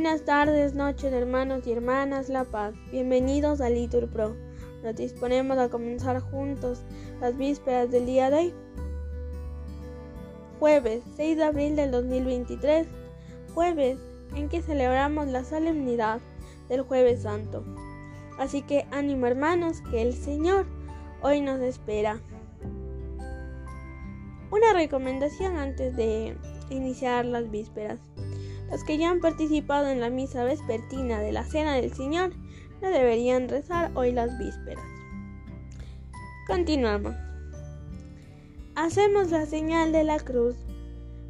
[0.00, 2.72] Buenas tardes, noches, hermanos y hermanas La Paz.
[2.92, 4.36] Bienvenidos a Litur Pro.
[4.84, 6.84] Nos disponemos a comenzar juntos
[7.20, 8.54] las vísperas del día de hoy.
[10.60, 12.86] Jueves 6 de abril del 2023.
[13.52, 13.98] Jueves
[14.36, 16.20] en que celebramos la solemnidad
[16.68, 17.64] del Jueves Santo.
[18.38, 20.66] Así que ánimo hermanos, que el Señor
[21.22, 22.20] hoy nos espera.
[24.52, 26.36] Una recomendación antes de
[26.70, 27.98] iniciar las vísperas.
[28.70, 32.32] Los que ya han participado en la misa vespertina de la Cena del Señor
[32.82, 34.84] no deberían rezar hoy las vísperas.
[36.46, 37.14] Continuamos.
[38.74, 40.54] Hacemos la señal de la cruz.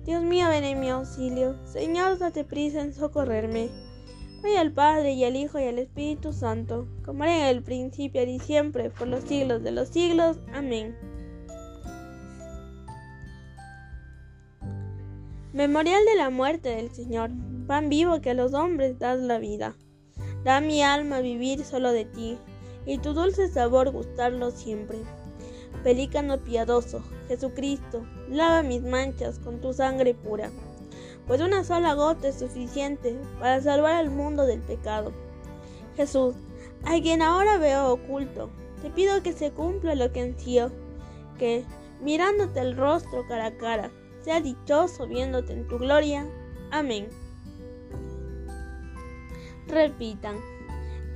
[0.05, 1.57] Dios mío, ven en mi auxilio.
[1.67, 3.69] Señor, date prisa en socorrerme.
[4.43, 8.23] Voy al Padre y al Hijo y al Espíritu Santo, como era en el principio
[8.23, 10.39] y siempre, por los siglos de los siglos.
[10.53, 10.97] Amén.
[15.59, 17.33] Memorial de la muerte del Señor,
[17.67, 19.75] pan vivo que a los hombres das la vida.
[20.45, 22.39] Da mi alma vivir solo de ti,
[22.87, 24.99] y tu dulce sabor gustarlo siempre.
[25.83, 30.53] Pelícano piadoso, Jesucristo, lava mis manchas con tu sangre pura,
[31.27, 35.11] pues una sola gota es suficiente para salvar al mundo del pecado.
[35.97, 36.37] Jesús,
[36.85, 38.49] a quien ahora veo oculto,
[38.81, 40.71] te pido que se cumpla lo que ansío,
[41.37, 41.65] que,
[42.01, 43.91] mirándote el rostro cara a cara,
[44.29, 46.29] sea dichoso viéndote en tu gloria.
[46.71, 47.09] Amén.
[49.67, 50.37] Repitan.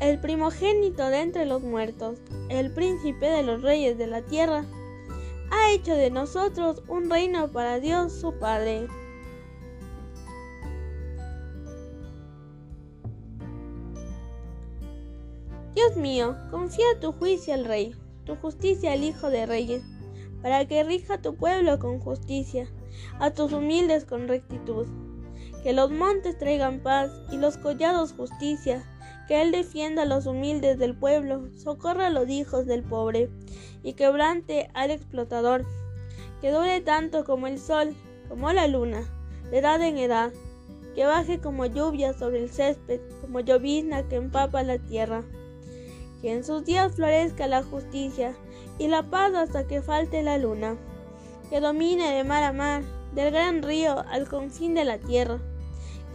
[0.01, 4.65] El primogénito de entre los muertos, el príncipe de los reyes de la tierra,
[5.51, 8.89] ha hecho de nosotros un reino para Dios su Padre.
[15.75, 19.83] Dios mío, confía tu juicio al Rey, tu justicia al Hijo de Reyes,
[20.41, 22.67] para que rija tu pueblo con justicia
[23.19, 24.87] a tus humildes con rectitud.
[25.63, 28.85] Que los montes traigan paz y los collados justicia,
[29.29, 33.31] que Él defienda a los humildes del pueblo, socorra a los hijos del pobre,
[33.83, 35.65] y quebrante al explotador,
[36.41, 37.95] que dure tanto como el sol,
[38.29, 39.05] como la luna,
[39.51, 40.33] de edad en edad,
[40.95, 45.23] que baje como lluvia sobre el césped, como llovizna que empapa la tierra.
[46.21, 48.35] Que en sus días florezca la justicia
[48.79, 50.77] y la paz hasta que falte la luna
[51.53, 52.83] que domine de mar a mar,
[53.15, 55.39] del gran río al confín de la tierra,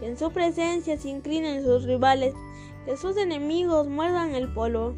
[0.00, 2.34] que en su presencia se inclinen sus rivales,
[2.84, 4.96] que sus enemigos muerdan el polvo,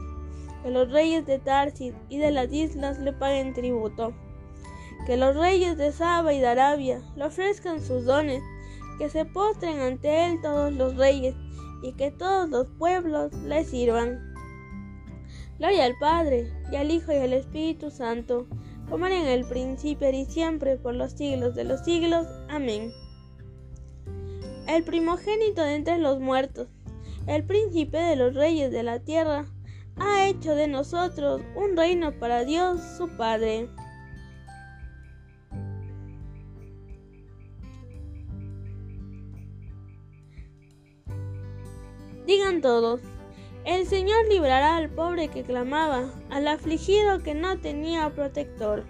[0.62, 4.14] que los reyes de Tarsis y de las islas le paguen tributo,
[5.04, 8.42] que los reyes de Saba y de Arabia le ofrezcan sus dones,
[8.96, 11.34] que se postren ante él todos los reyes
[11.82, 14.32] y que todos los pueblos le sirvan.
[15.58, 18.46] Gloria al Padre, y al Hijo y al Espíritu Santo,
[18.90, 22.26] como en el principio y siempre, por los siglos de los siglos.
[22.48, 22.92] Amén.
[24.66, 26.68] El primogénito de entre los muertos,
[27.28, 29.46] el príncipe de los reyes de la tierra,
[29.96, 33.68] ha hecho de nosotros un reino para Dios su Padre.
[42.26, 43.00] Digan todos,
[43.64, 48.84] el Señor librará al pobre que clamaba, al afligido que no tenía protector.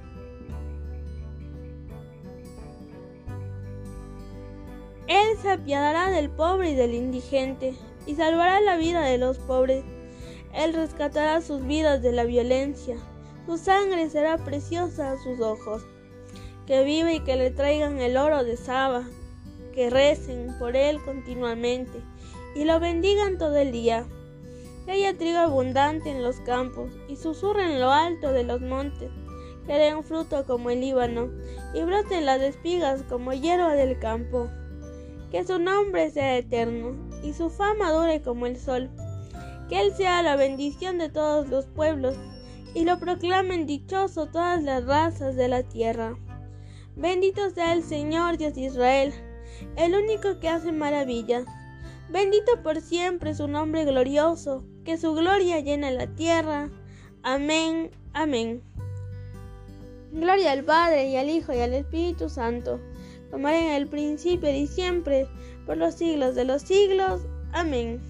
[5.08, 7.74] Él se apiadará del pobre y del indigente,
[8.06, 9.84] y salvará la vida de los pobres.
[10.54, 12.96] Él rescatará sus vidas de la violencia.
[13.46, 15.82] Su sangre será preciosa a sus ojos.
[16.66, 19.04] Que vive y que le traigan el oro de Saba,
[19.74, 22.00] que recen por él continuamente
[22.54, 24.06] y lo bendigan todo el día
[24.84, 29.10] que haya trigo abundante en los campos y susurre en lo alto de los montes,
[29.66, 31.30] que dé un fruto como el Líbano
[31.74, 34.48] y broten las espigas como hierba del campo.
[35.30, 38.90] Que su nombre sea eterno y su fama dure como el sol.
[39.68, 42.16] Que Él sea la bendición de todos los pueblos
[42.74, 46.16] y lo proclamen dichoso todas las razas de la tierra.
[46.96, 49.14] Bendito sea el Señor Dios de Israel,
[49.76, 51.44] el único que hace maravillas.
[52.10, 56.70] Bendito por siempre su nombre glorioso, que su gloria llena la tierra.
[57.22, 58.62] Amén, amén.
[60.12, 62.80] Gloria al Padre y al Hijo y al Espíritu Santo,
[63.30, 65.28] como era en el principio y siempre,
[65.66, 67.22] por los siglos de los siglos.
[67.52, 68.00] Amén.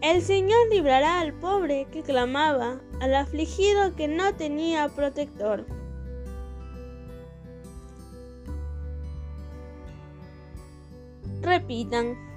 [0.00, 5.66] El Señor librará al pobre que clamaba, al afligido que no tenía protector.
[11.40, 12.27] Repitan.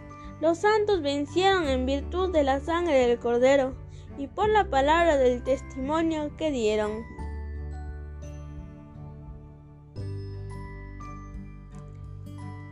[0.42, 3.76] Los santos vencieron en virtud de la sangre del Cordero
[4.18, 7.04] y por la palabra del testimonio que dieron.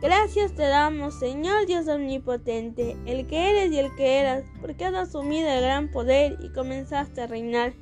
[0.02, 4.94] Gracias te damos, Señor Dios omnipotente, el que eres y el que eras, porque has
[4.94, 7.74] asumido el gran poder y comenzaste a reinar.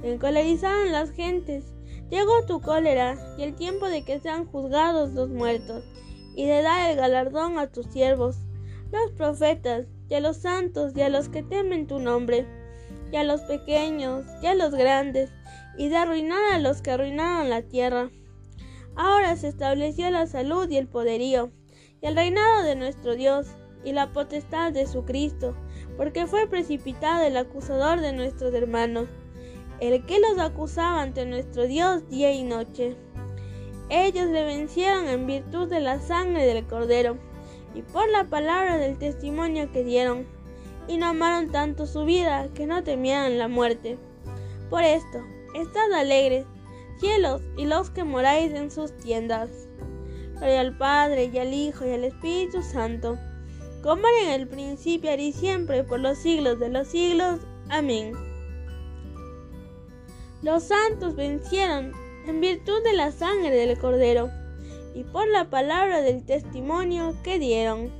[0.00, 1.74] Te encolerizaron las gentes,
[2.08, 5.84] llegó tu cólera y el tiempo de que sean juzgados los muertos,
[6.36, 8.36] y de dar el galardón a tus siervos,
[8.92, 12.46] los profetas, y a los santos, y a los que temen tu nombre,
[13.12, 15.30] y a los pequeños, y a los grandes,
[15.78, 18.10] y de arruinar a los que arruinaron la tierra
[18.96, 21.50] Ahora se estableció la salud y el poderío,
[22.02, 23.46] y el reinado de nuestro Dios,
[23.84, 25.56] y la potestad de su Cristo,
[25.96, 29.08] porque fue precipitado el acusador de nuestros hermanos,
[29.80, 32.96] el que los acusaba ante nuestro Dios día y noche.
[33.88, 37.16] Ellos le vencieron en virtud de la sangre del Cordero,
[37.74, 40.26] y por la palabra del testimonio que dieron,
[40.88, 43.98] y no amaron tanto su vida que no temieran la muerte.
[44.68, 45.18] Por esto,
[45.54, 46.46] estad alegres,
[46.98, 49.50] cielos y los que moráis en sus tiendas.
[50.34, 53.18] Gloria al Padre y al Hijo y al Espíritu Santo,
[53.82, 57.40] como era en el principio y siempre por los siglos de los siglos.
[57.68, 58.12] Amén.
[60.42, 61.92] Los santos vencieron
[62.26, 64.30] en virtud de la sangre del Cordero
[64.94, 67.90] y por la palabra del testimonio que dieron.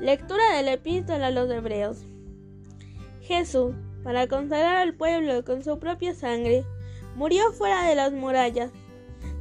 [0.00, 2.04] Lectura de la epístola a los hebreos.
[3.20, 6.64] Jesús, para consagrar al pueblo con su propia sangre,
[7.16, 8.70] murió fuera de las murallas.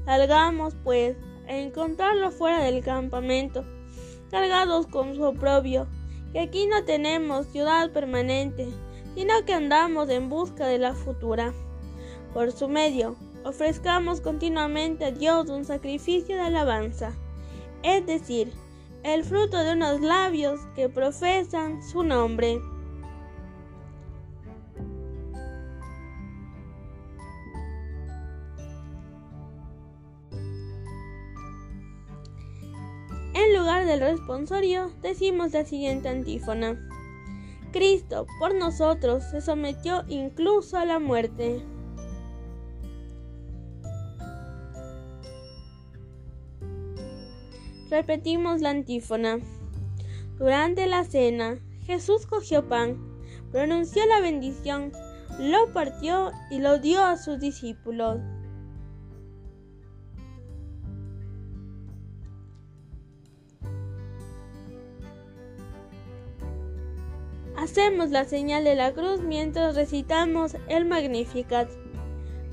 [0.04, 1.16] Salgamos, pues,
[1.50, 3.66] a encontrarlo fuera del campamento,
[4.30, 5.88] cargados con su oprobio,
[6.32, 8.68] que aquí no tenemos ciudad permanente,
[9.16, 11.54] sino que andamos en busca de la futura.
[12.34, 17.14] Por su medio, ofrezcamos continuamente a Dios un sacrificio de alabanza,
[17.82, 18.54] es decir,
[19.04, 22.60] el fruto de unos labios que profesan su nombre.
[33.78, 36.76] Del responsorio decimos la siguiente antífona.
[37.72, 41.62] Cristo por nosotros se sometió incluso a la muerte.
[47.92, 49.38] Repetimos la antífona.
[50.40, 52.98] Durante la cena, Jesús cogió pan,
[53.52, 54.92] pronunció la bendición,
[55.40, 58.20] lo partió y lo dio a sus discípulos.
[67.62, 71.70] Hacemos la señal de la cruz mientras recitamos el Magnificat.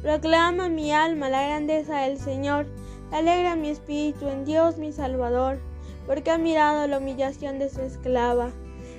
[0.02, 2.66] Proclama mi alma la grandeza del Señor
[3.12, 5.60] Alegra mi espíritu en Dios mi Salvador,
[6.08, 8.50] porque ha mirado la humillación de su esclava.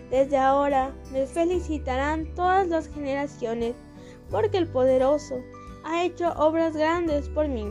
[0.10, 3.76] Desde ahora me felicitarán todas las generaciones,
[4.32, 5.42] porque el poderoso
[5.84, 7.66] ha hecho obras grandes por mí.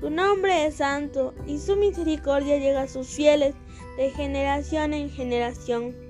[0.00, 3.54] Tu nombre es santo y su misericordia llega a sus fieles
[3.98, 6.09] de generación en generación.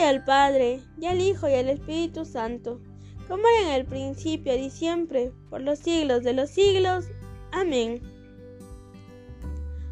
[0.00, 2.80] Al Padre, y al Hijo y al Espíritu Santo,
[3.28, 7.06] como era en el principio y siempre, por los siglos de los siglos.
[7.52, 8.02] Amén.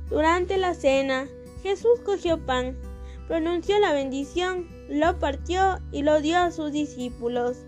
[0.08, 1.28] Durante la cena,
[1.62, 2.76] Jesús cogió pan,
[3.28, 7.58] pronunció la bendición, lo partió y lo dio a sus discípulos.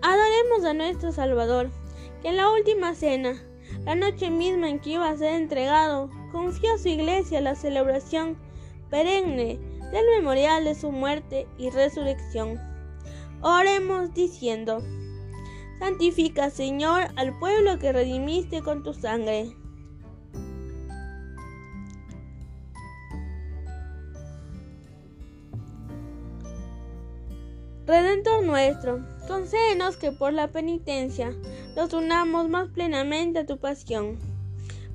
[0.00, 1.68] Adoremos a nuestro Salvador,
[2.22, 3.44] que en la última cena,
[3.84, 8.36] la noche misma en que iba a ser entregado, confió a su iglesia la celebración
[8.90, 9.58] perenne
[9.92, 12.60] del memorial de su muerte y resurrección.
[13.40, 14.82] Oremos diciendo,
[15.78, 19.54] Santifica, Señor, al pueblo que redimiste con tu sangre.
[27.86, 31.34] Redentor nuestro, concédenos que por la penitencia
[31.76, 34.18] nos unamos más plenamente a tu pasión,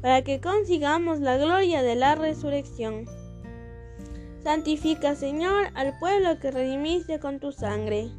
[0.02, 3.06] para que consigamos la gloria de la resurrección.
[4.44, 8.12] Santifica, Señor, al pueblo que redimiste con tu sangre.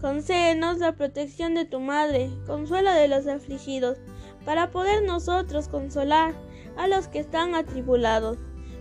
[0.00, 3.98] Concédenos la protección de tu Madre, consuelo de los afligidos,
[4.44, 6.34] para poder nosotros consolar
[6.76, 8.38] a los que están atribulados,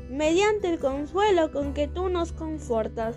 [0.10, 3.16] mediante el consuelo con que tú nos confortas.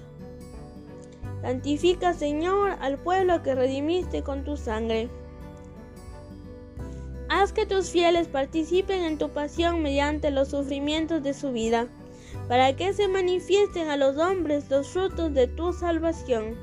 [1.42, 5.10] Santifica, Señor, al pueblo que redimiste con tu sangre.
[7.28, 11.88] Haz que tus fieles participen en tu pasión mediante los sufrimientos de su vida,
[12.46, 16.56] para que se manifiesten a los hombres los frutos de tu salvación.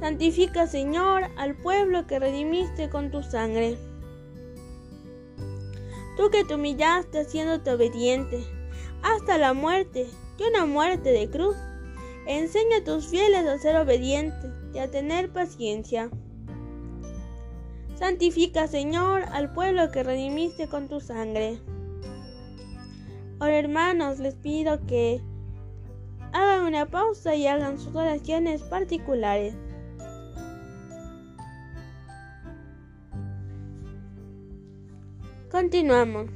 [0.00, 3.78] Santifica, Señor, al pueblo que redimiste con tu sangre.
[6.16, 8.44] Tú que te humillaste haciéndote obediente
[9.02, 11.56] hasta la muerte y una muerte de cruz,
[12.28, 16.10] enseña a tus fieles a ser obedientes y a tener paciencia.
[17.98, 21.58] Santifica, Señor, al pueblo que redimiste con tu sangre.
[23.40, 25.20] Ahora, hermanos, les pido que
[26.32, 29.54] hagan una pausa y hagan sus oraciones particulares.
[35.50, 36.30] Continuamos.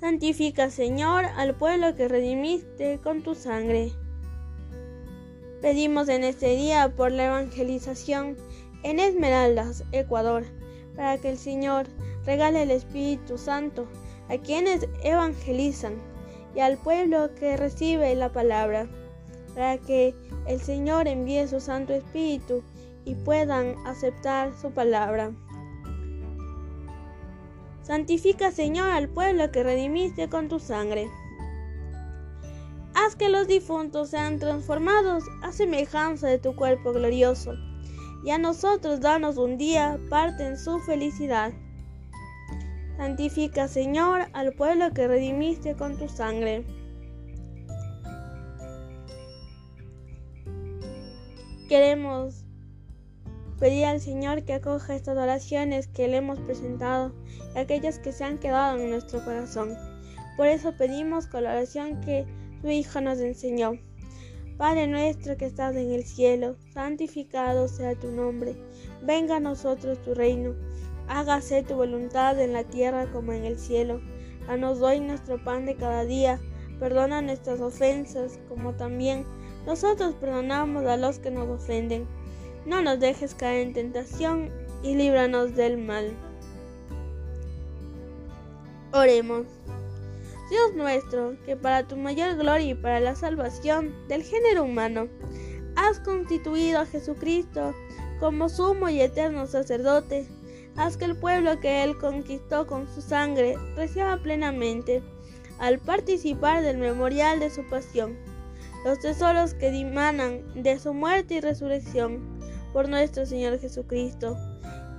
[0.00, 3.92] Santifica, Señor, al pueblo que redimiste con tu sangre.
[5.60, 8.36] Pedimos en este día por la evangelización
[8.84, 10.44] en Esmeraldas, Ecuador,
[10.94, 11.88] para que el Señor
[12.24, 13.88] regale el Espíritu Santo
[14.28, 15.94] a quienes evangelizan
[16.54, 18.86] y al pueblo que recibe la palabra,
[19.56, 20.14] para que
[20.46, 22.62] el Señor envíe su Santo Espíritu
[23.04, 25.32] y puedan aceptar su palabra.
[27.82, 31.08] Santifica, Señor, al pueblo que redimiste con tu sangre.
[33.16, 37.54] Que los difuntos sean transformados a semejanza de tu cuerpo glorioso,
[38.24, 41.52] y a nosotros danos un día parte en su felicidad.
[42.96, 46.64] Santifica, Señor, al pueblo que redimiste con tu sangre.
[51.68, 52.44] Queremos
[53.58, 57.12] Pedir al Señor que acoja estas oraciones que le hemos presentado
[57.56, 59.76] y aquellas que se han quedado en nuestro corazón.
[60.36, 62.24] Por eso pedimos con la oración que
[62.60, 63.78] tu Hijo nos enseñó.
[64.56, 68.56] Padre nuestro que estás en el cielo, santificado sea tu nombre.
[69.02, 70.54] Venga a nosotros tu reino.
[71.06, 74.00] Hágase tu voluntad en la tierra como en el cielo.
[74.46, 76.40] Danos hoy nuestro pan de cada día.
[76.80, 79.24] Perdona nuestras ofensas como también
[79.66, 82.06] nosotros perdonamos a los que nos ofenden
[82.68, 84.50] no nos dejes caer en tentación
[84.82, 86.12] y líbranos del mal.
[88.92, 89.46] Oremos.
[90.50, 95.08] Dios nuestro, que para tu mayor gloria y para la salvación del género humano,
[95.76, 97.74] has constituido a Jesucristo
[98.18, 100.26] como sumo y eterno sacerdote,
[100.76, 105.02] haz que el pueblo que Él conquistó con su sangre reciba plenamente,
[105.58, 108.16] al participar del memorial de su pasión,
[108.84, 112.38] los tesoros que dimanan de su muerte y resurrección
[112.72, 114.36] por nuestro Señor Jesucristo.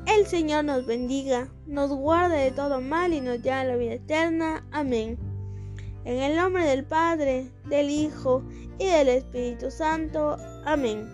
[0.06, 3.94] El Señor nos bendiga, nos guarde de todo mal y nos lleve a la vida
[3.94, 4.65] eterna.
[4.72, 5.28] Amén.
[6.06, 8.44] En el nombre del Padre, del Hijo
[8.77, 10.38] y del Espíritu Santo.
[10.65, 11.08] Amén.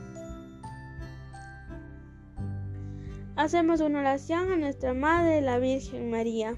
[3.35, 6.55] Hacemos una oración a nuestra Madre, la Virgen María.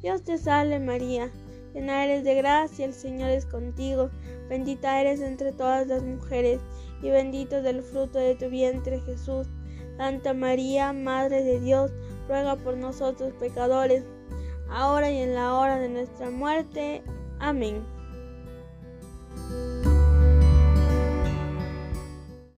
[0.00, 1.30] Dios te salve María,
[1.74, 4.10] llena eres de gracia, el Señor es contigo,
[4.48, 6.60] bendita eres entre todas las mujeres
[7.02, 9.46] y bendito es el fruto de tu vientre Jesús.
[9.96, 11.92] Santa María, Madre de Dios,
[12.28, 14.04] ruega por nosotros pecadores,
[14.70, 17.02] ahora y en la hora de nuestra muerte.
[17.44, 17.84] Amém.